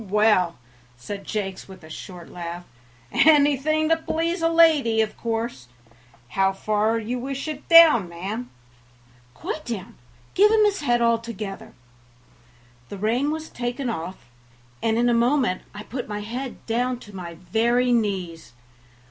"Well, 0.01 0.09
well," 0.09 0.55
said 0.97 1.25
Jakes, 1.27 1.67
with 1.67 1.83
a 1.83 1.89
short 1.91 2.27
laugh, 2.29 2.65
"anything 3.11 3.87
to 3.89 3.97
please 3.97 4.41
a 4.41 4.49
lady, 4.49 4.99
of 5.01 5.15
course. 5.15 5.67
How 6.29 6.53
far 6.53 6.93
would 6.93 7.07
you 7.07 7.19
wish 7.19 7.47
it 7.47 7.67
down, 7.69 8.09
ma'am?" 8.09 8.49
"Quite 9.35 9.63
down, 9.65 9.95
give 10.33 10.49
him 10.49 10.65
his 10.65 10.81
head 10.81 11.03
altogether." 11.03 11.73
The 12.89 12.97
rein 12.97 13.29
was 13.29 13.49
taken 13.49 13.91
off, 13.91 14.25
and 14.81 14.97
in 14.97 15.07
a 15.07 15.13
moment 15.13 15.61
I 15.71 15.83
put 15.83 16.09
my 16.09 16.21
head 16.21 16.65
down 16.65 16.97
to 17.01 17.15
my 17.15 17.35
very 17.35 17.91
knees. 17.91 18.53